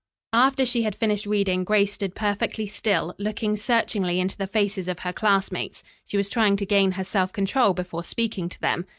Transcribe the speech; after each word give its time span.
After 0.33 0.65
she 0.65 0.81
had 0.81 0.95
finished 0.95 1.27
reading 1.27 1.63
Grace 1.63 1.93
stood 1.93 2.15
perfectly 2.15 2.65
still, 2.65 3.13
looking 3.19 3.55
searchingly 3.55 4.19
into 4.19 4.35
the 4.35 4.47
faces 4.47 4.87
of 4.87 4.97
her 5.01 5.13
classmates. 5.13 5.83
She 6.07 6.17
was 6.17 6.27
trying 6.27 6.55
to 6.57 6.65
gain 6.65 6.93
her 6.93 7.03
self 7.03 7.31
control 7.31 7.75
before 7.75 8.01
speaking 8.01 8.49
to 8.49 8.59
them. 8.61 8.87